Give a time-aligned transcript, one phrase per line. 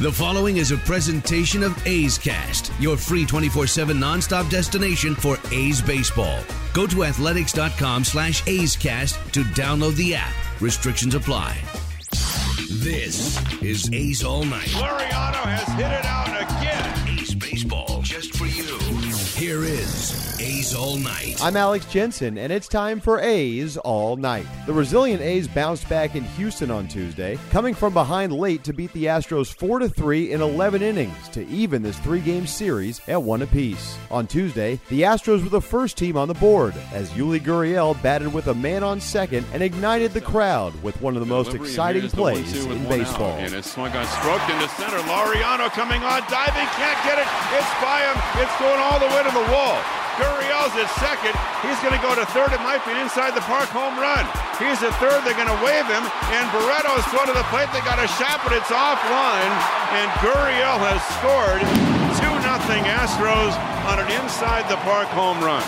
[0.00, 5.80] The following is a presentation of A's Cast, your free 24-7 nonstop destination for A's
[5.80, 6.40] baseball.
[6.72, 10.34] Go to athletics.com slash A's Cast to download the app.
[10.60, 11.56] Restrictions apply.
[12.72, 14.66] This is A's All Night.
[14.70, 17.16] Laureano has hit it out again.
[17.16, 18.76] A's baseball just for you.
[19.36, 20.23] Here is
[20.64, 21.38] A's All Night.
[21.42, 24.46] I'm Alex Jensen, and it's time for A's All Night.
[24.64, 28.90] The resilient A's bounced back in Houston on Tuesday, coming from behind late to beat
[28.94, 33.42] the Astros 4 3 in 11 innings to even this three game series at one
[33.42, 33.98] apiece.
[34.10, 38.32] On Tuesday, the Astros were the first team on the board as Yuli Gurriel batted
[38.32, 41.68] with a man on second and ignited the crowd with one of the most Delivery,
[41.68, 43.32] exciting plays in baseball.
[43.32, 43.40] out.
[43.40, 44.96] And it's swung on, stroked into center.
[45.00, 47.28] Laureano coming on, diving, can't get it.
[47.52, 48.42] It's by him.
[48.42, 50.03] It's going all the way to the wall.
[50.16, 51.34] Gurriel's at second.
[51.66, 52.54] He's going to go to third.
[52.54, 54.22] It might be an inside the park home run.
[54.62, 55.26] He's at third.
[55.26, 56.04] They're going to wave him.
[56.30, 57.66] And Barreto's thrown to the plate.
[57.74, 59.52] They got a shot, but it's offline.
[59.98, 61.62] And Gurriel has scored
[62.22, 63.54] 2 0 Astros
[63.90, 65.64] on an inside the park home run.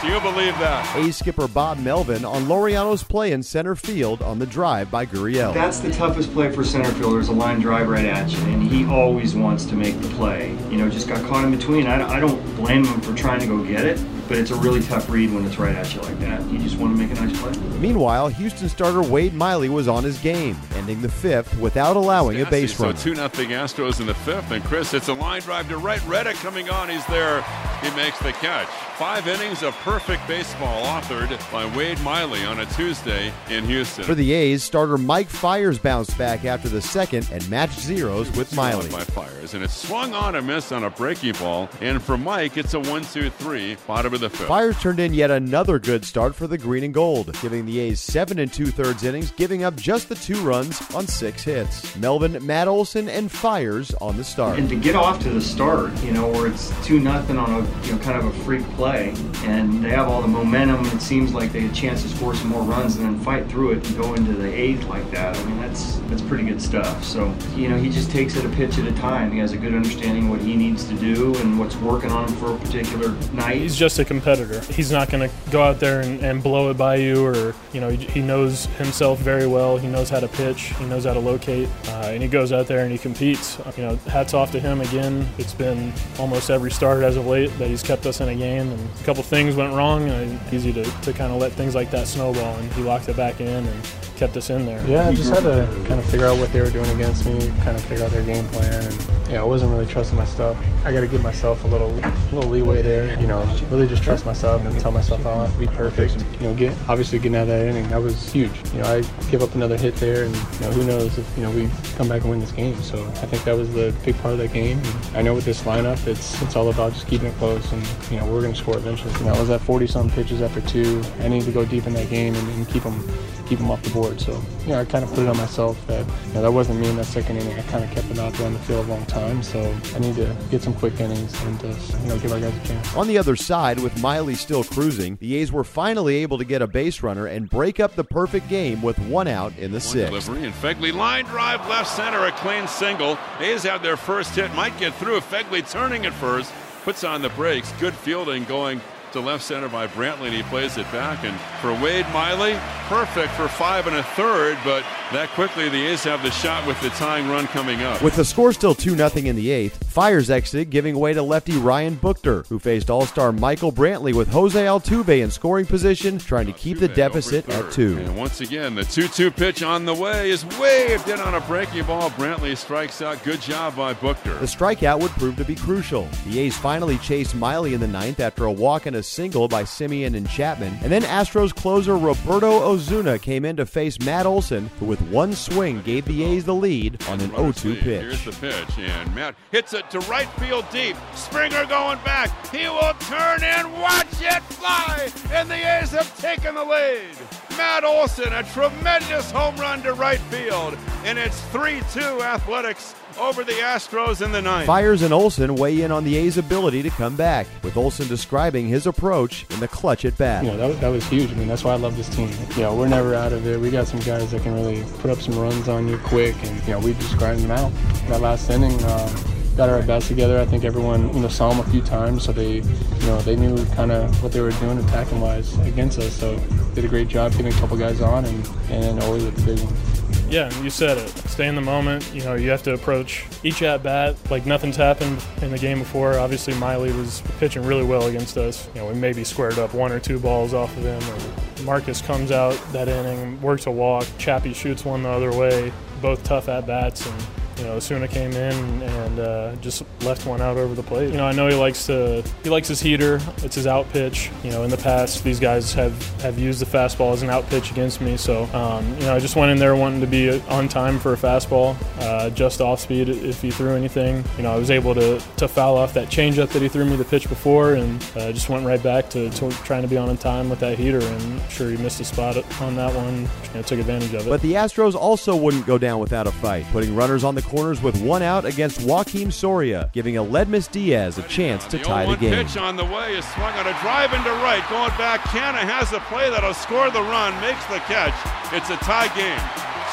[0.00, 0.94] Do you believe that?
[0.94, 5.52] A's skipper Bob Melvin on Laureano's play in center field on the drive by Gurriel.
[5.52, 8.84] That's the toughest play for center fielders, a line drive right at you, and he
[8.84, 10.56] always wants to make the play.
[10.70, 11.86] You know, just got caught in between.
[11.86, 13.98] I, I don't blame him for trying to go get it,
[14.28, 16.44] but it's a really tough read when it's right at you like that.
[16.50, 17.52] You just want to make a nice play.
[17.78, 22.46] Meanwhile, Houston starter Wade Miley was on his game, ending the fifth without allowing a
[22.50, 22.96] base run.
[22.96, 24.50] so 2 0 Astros in the fifth.
[24.50, 26.04] And Chris, it's a line drive to right.
[26.06, 26.88] Reddick coming on.
[26.88, 27.42] He's there.
[27.82, 28.68] He makes the catch.
[28.98, 34.02] Five innings of perfect baseball authored by Wade Miley on a Tuesday in Houston.
[34.02, 38.52] For the A's, starter Mike Fiers bounced back after the second and matched zeros with
[38.56, 38.90] Miley.
[38.90, 41.68] by Fiers, and it's swung on a miss on a breaking ball.
[41.80, 44.48] And for Mike, it's a one-two-three, bottom of the fifth.
[44.48, 48.00] Fiers turned in yet another good start for the green and gold, giving the A's
[48.00, 51.96] seven and two thirds innings, giving up just the two runs on six hits.
[51.96, 54.58] Melvin, Matt Olson, and Fiers on the start.
[54.58, 57.86] And to get off to the start, you know, where it's two nothing on a
[57.86, 59.14] you know kind of a freak play,
[59.44, 60.84] and they have all the momentum.
[60.86, 63.48] It seems like they had a chance to score some more runs and then fight
[63.48, 65.36] through it and go into the eighth like that.
[65.36, 67.04] I mean, that's that's pretty good stuff.
[67.04, 69.30] So you know, he just takes it a pitch at a time.
[69.32, 72.28] He has a good understanding of what he needs to do and what's working on
[72.28, 73.56] him for a particular night.
[73.56, 74.60] He's just a competitor.
[74.72, 77.80] He's not going to go out there and, and blow it by you, or you
[77.80, 79.78] know, he, he knows himself very well.
[79.78, 80.74] He knows how to pitch.
[80.78, 83.58] He knows how to locate, uh, and he goes out there and he competes.
[83.76, 85.28] You know, hats off to him again.
[85.38, 88.70] It's been almost every start as of late that he's kept us in a game,
[88.70, 90.08] and a couple things went wrong.
[90.08, 93.16] And easy to, to kind of let things like that snowball, and he locked it
[93.16, 94.84] back in and kept us in there.
[94.86, 97.38] Yeah, I just had to kind of figure out what they were doing against me,
[97.62, 100.56] kind of figure out their game plan, and yeah, I wasn't really trusting my stuff.
[100.84, 101.90] I got to give myself a little,
[102.32, 103.18] little leeway there.
[103.20, 106.24] You know, really just trust myself and tell myself I don't to be perfect.
[106.40, 108.52] You know, get obviously getting out of that inning that was huge.
[108.72, 111.42] You know, I give up another hit there, and you know, who knows if you
[111.42, 112.80] know we come back and win this game.
[112.82, 114.78] So I think that was the big part of that game.
[114.78, 117.82] And I know with this lineup, it's it's all about just keeping it close, and
[118.08, 119.12] you know, we're going to score eventually.
[119.24, 121.02] Know, I was at 40 some pitches after two.
[121.18, 123.02] I need to go deep in that game and, and keep them
[123.48, 124.20] keep them off the board.
[124.20, 126.80] So, you know, I kind of put it on myself that you know, that wasn't
[126.80, 127.58] me in that second inning.
[127.58, 129.42] I kind of kept them out there on the field a long time.
[129.42, 132.56] So I need to get some quick innings and just, you know, give our guys
[132.56, 132.96] a chance.
[132.96, 136.62] On the other side, with Miley still cruising, the A's were finally able to get
[136.62, 139.80] a base runner and break up the perfect game with one out in the One
[139.80, 140.08] sixth.
[140.10, 143.18] delivery and Phegley line drive left center, a clean single.
[143.40, 145.20] A's have their first hit, might get through.
[145.20, 146.52] Phegley turning at first,
[146.84, 147.72] puts on the brakes.
[147.80, 148.80] Good fielding going
[149.12, 151.24] to left center by Brantley, and he plays it back.
[151.24, 152.58] And for Wade Miley,
[152.88, 156.80] perfect for five and a third, but that quickly, the A's have the shot with
[156.80, 158.02] the tying run coming up.
[158.02, 161.56] With the score still 2 0 in the eighth, Fiers exited, giving way to lefty
[161.56, 166.46] Ryan Buchter, who faced all star Michael Brantley with Jose Altuve in scoring position, trying
[166.46, 167.98] to keep the deficit at two.
[167.98, 171.40] And once again, the 2 2 pitch on the way is waved in on a
[171.42, 172.10] breaking ball.
[172.10, 173.22] Brantley strikes out.
[173.24, 174.38] Good job by Buchter.
[174.38, 176.08] The strikeout would prove to be crucial.
[176.26, 179.62] The A's finally chased Miley in the ninth after a walk and a single by
[179.62, 184.70] Semien and Chapman, and then Astros closer Roberto Osuna came in to face Matt Olson,
[184.78, 188.02] who with one swing gave the A's the lead on an 0-2 pitch.
[188.02, 190.96] Here's the pitch, and Matt hits it to right field deep.
[191.14, 192.30] Springer going back.
[192.48, 197.16] He will turn and watch it fly, and the A's have taken the lead.
[197.58, 203.52] Matt Olson, a tremendous home run to right field, and it's 3-2 Athletics over the
[203.52, 204.66] Astros in the ninth.
[204.68, 208.68] Fiers and Olson weigh in on the A's ability to come back, with Olson describing
[208.68, 210.44] his approach in the clutch at bat.
[210.44, 211.32] You know, that, was- that was huge.
[211.32, 212.30] I mean, that's why I love this team.
[212.56, 213.58] You know, we're never out of it.
[213.58, 216.62] We got some guys that can really put up some runs on you quick, and,
[216.64, 217.72] you know, we just grind them out.
[218.08, 219.08] That last inning, uh,
[219.56, 220.38] got our bats together.
[220.38, 223.34] I think everyone, you know, saw them a few times, so they, you know, they
[223.34, 226.12] knew kind of what they were doing attacking wise against us.
[226.14, 226.38] So
[226.80, 229.64] did a great job getting a couple guys on, and, and always with the big
[229.64, 230.30] one.
[230.30, 231.08] Yeah, you said it.
[231.08, 232.08] Stay in the moment.
[232.14, 235.80] You know, you have to approach each at bat like nothing's happened in the game
[235.80, 236.20] before.
[236.20, 238.68] Obviously, Miley was pitching really well against us.
[238.74, 241.02] You know, we maybe squared up one or two balls off of him.
[241.02, 244.06] Or Marcus comes out that inning, works a walk.
[244.18, 245.72] Chappie shoots one the other way.
[246.00, 247.26] Both tough at bats, and
[247.58, 251.10] you know, Osuna came in and uh, just left one out over the plate.
[251.10, 253.20] You know, I know he likes to he likes his heater.
[253.38, 254.30] It's his out pitch.
[254.44, 257.46] You know, in the past these guys have have used the fastball as an out
[257.48, 258.16] pitch against me.
[258.16, 261.12] So um, you know, I just went in there wanting to be on time for
[261.12, 264.24] a fastball, uh, just off speed if he threw anything.
[264.36, 266.96] You know, I was able to to foul off that changeup that he threw me
[266.96, 270.16] the pitch before, and uh, just went right back to, to trying to be on
[270.16, 271.00] time with that heater.
[271.00, 273.22] And I'm sure he missed a spot on that one.
[273.22, 274.30] You know, took advantage of it.
[274.30, 277.80] But the Astros also wouldn't go down without a fight, putting runners on the corners
[277.80, 282.16] with one out against Joakim Soria, giving Aledmys Diaz a chance to the tie the
[282.16, 282.44] 0-1 game.
[282.44, 284.62] pitch on the way is swung on a drive into right.
[284.68, 288.14] Going back, Canha has a play that'll score the run, makes the catch.
[288.52, 289.40] It's a tie game.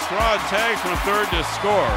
[0.04, 1.96] Straw tags from third to score.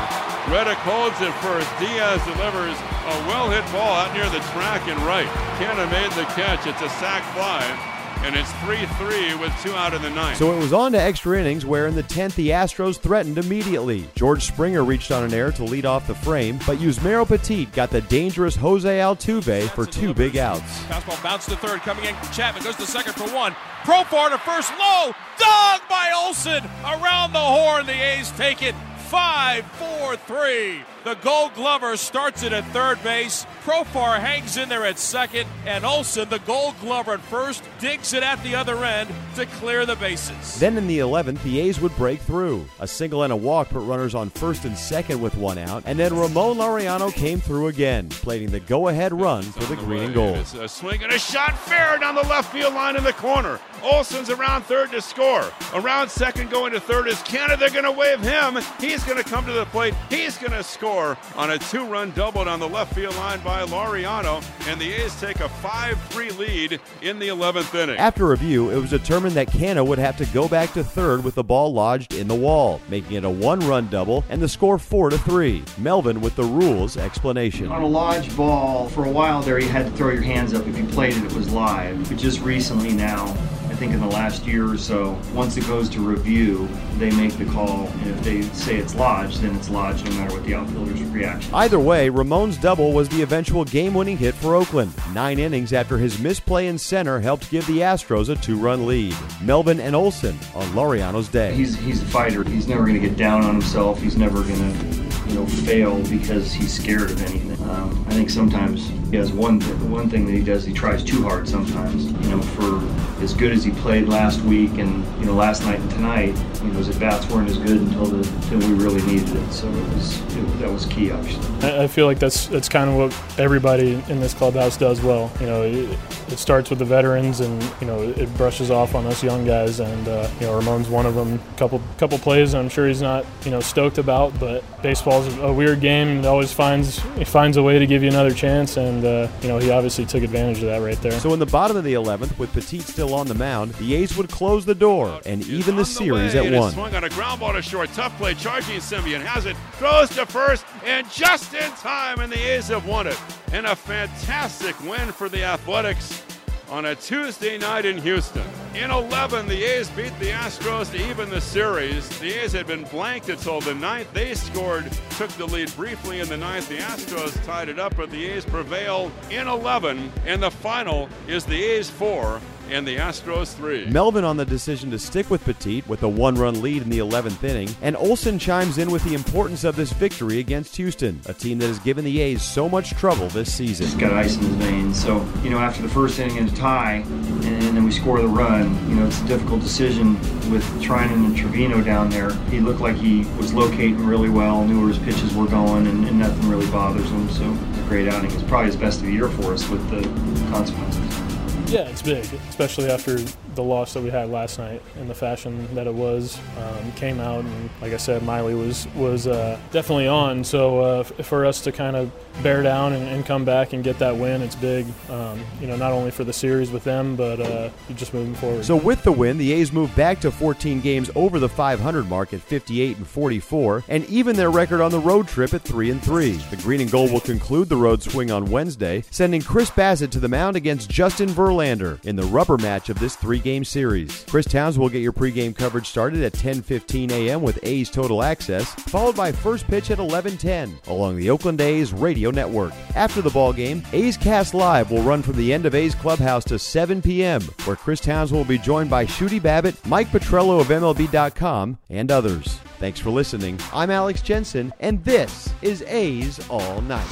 [0.49, 1.69] Reddick holds it first.
[1.77, 5.29] Diaz delivers a well hit ball out near the track and right.
[5.59, 6.67] Canha made the catch.
[6.67, 7.98] It's a sac fly.
[8.25, 10.39] And it's 3 3 with two out in the ninth.
[10.39, 14.09] So it was on to extra innings, where in the 10th the Astros threatened immediately.
[14.15, 17.91] George Springer reached on an air to lead off the frame, but Yusmeiro Petit got
[17.91, 20.83] the dangerous Jose Altuve for two big outs.
[20.85, 22.15] Fastball bounced to third, coming in.
[22.33, 23.53] Chapman goes to second for one.
[23.85, 27.87] Profar to first, low, dug by Olson around the horn.
[27.87, 28.75] The A's take it.
[29.09, 30.83] 5 4 3.
[31.05, 33.47] The gold glover starts it at third base.
[33.69, 35.47] Profar hangs in there at second.
[35.67, 39.85] And Olson, the gold glover at first, digs it at the other end to clear
[39.85, 40.59] the bases.
[40.59, 42.67] Then in the 11th, the A's would break through.
[42.81, 45.99] A single and a walk put runners on first and second with one out, and
[45.99, 50.39] then Ramon Laureano came through again, plating the go-ahead run for the green and gold.
[50.39, 53.61] It's a swing and a shot fair down the left field line in the corner.
[53.83, 55.45] Olson's around third to score.
[55.75, 57.59] Around second going to third is Canada.
[57.59, 58.59] They're going to wave him.
[58.81, 59.95] He's going to come to the plate.
[60.09, 64.45] He's going to score on a two-run double down the left field line by Laureano.
[64.67, 67.97] And the A's take a 5-3 lead in the 11th inning.
[67.97, 71.35] After review, it was determined that Canha would have to go back to third with
[71.35, 75.11] the ball lodged in the wall, making it a one-run double and the score 4
[75.11, 75.65] to 3.
[75.79, 77.69] Melvin with the rules explanation.
[77.71, 80.67] On a lodge ball, for a while there, you had to throw your hands up
[80.67, 82.09] if you played it, it was live.
[82.09, 83.48] But just recently now, I
[83.79, 87.45] think in the last year or so, once it goes to review, they make the
[87.45, 87.87] call.
[87.87, 91.55] And if they say it's lodged, then it's lodged no matter what the outfielder's reaction.
[91.55, 94.93] Either way, Ramon's double was the eventual game-winning hit for Oakland.
[95.15, 99.15] Nine innings after his misplay in center helped give the Astros a two-run lead.
[99.41, 101.55] Melvin and Olson on Laureano's day.
[101.55, 102.43] He's he's a fighter.
[102.43, 104.03] He's never going to get down on himself.
[104.03, 107.69] He's never going to you know fail because he's scared of anything.
[107.69, 109.61] Um, I think sometimes he has one
[109.91, 110.65] one thing that he does.
[110.65, 112.05] He tries too hard sometimes.
[112.05, 115.81] You know, for as good as he played last week and you know last night
[115.81, 119.03] and tonight, you know his at bats weren't as good until the until we really
[119.03, 119.53] needed it.
[119.53, 121.69] So it was it, that was key, obviously.
[121.69, 125.31] I feel like that's that's kind of what everybody in this clubhouse does well.
[125.41, 125.99] You know, it,
[126.29, 129.81] it starts with the veterans, and you know it brushes off on us young guys.
[129.81, 131.41] And uh, you know, Ramon's one of them.
[131.57, 135.81] Couple couple plays, I'm sure he's not you know stoked about, but baseball's a weird
[135.81, 136.19] game.
[136.19, 139.49] It always finds it finds a way to give you another chance, and uh, you
[139.49, 141.13] know he obviously took advantage of that right there.
[141.13, 144.17] So in the bottom of the 11th, with Petit still on the mound, the A's
[144.17, 146.73] would close the door and even the series way, at it one.
[146.73, 147.93] Swung on a ground ball to short.
[147.93, 148.35] Tough play.
[148.35, 149.57] Charging Semien has it.
[149.73, 150.65] Throws to first.
[150.85, 152.21] And just in time.
[152.21, 153.19] And the A's have won it.
[153.53, 156.23] And a fantastic win for the Athletics.
[156.71, 158.45] On a Tuesday night in Houston.
[158.75, 162.09] In 11, the A's beat the Astros to even the series.
[162.21, 164.13] The A's had been blanked until the ninth.
[164.13, 166.69] They scored, took the lead briefly in the ninth.
[166.69, 171.45] The Astros tied it up, but the A's prevailed in 11, and the final is
[171.45, 173.87] the A's 4 and the Astros three.
[173.87, 176.99] Melvin on the decision to stick with Petit with a one run lead in the
[176.99, 181.35] 11th inning, and Olson chimes in with the importance of this victory against Houston, a
[181.35, 183.87] team that has given the A's so much trouble this season.
[183.87, 185.03] He's got ice in his veins.
[185.03, 188.29] So, you know, after the first inning and a tie, and then we score the
[188.29, 190.15] run, you know, it's a difficult decision
[190.51, 192.33] with Treinen and Trivino down there.
[192.51, 196.07] He looked like he was locating really well, knew where his pitches were going, and,
[196.07, 197.29] and nothing really bothers him.
[197.31, 198.31] So, it's a great outing.
[198.31, 200.03] It's probably his best of the year for us with the
[200.51, 201.28] consequences.
[201.69, 203.19] Yeah, it's big, especially after
[203.59, 206.39] the loss that we had last night in the fashion that it was.
[206.57, 210.45] Um, came out and, like I said, Miley was was uh, definitely on.
[210.45, 213.99] So uh, for us to kind of bear down and, and, come back and get
[213.99, 214.87] that win, it's big.
[215.11, 218.65] Um, you know, not only for the series with them, but uh, just moving forward.
[218.65, 222.33] So with the win, the A's move back to 14 games over the 500 mark
[222.33, 226.03] at 58 and 44, and even their record on the road trip at 3 and
[226.03, 226.31] 3.
[226.33, 230.21] The Green and Gold will conclude the road swing on Wednesday, sending Chris Bassitt to
[230.21, 234.25] the mound against Justin Verlander in the rubber match of this three-game series.
[234.29, 237.43] Chris Towns will get your pregame coverage started at 10:15 a.m.
[237.43, 242.31] with A's Total Access, followed by first pitch at 11:10 along the Oakland A's radio
[242.31, 242.73] network.
[242.95, 246.45] After the ball game, A's Cast Live will run from the end of A's Clubhouse
[246.45, 250.69] to 7 p.m., where Chris Towns will be joined by Shooty Babitt, Mike Petriello of
[250.69, 252.61] MLB.com, and others.
[252.79, 253.59] Thanks for listening.
[253.73, 257.09] I'm Alex Jensen, and this is A's All Night.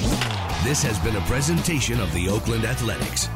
[0.63, 3.29] This has been a presentation of the Oakland Athletics.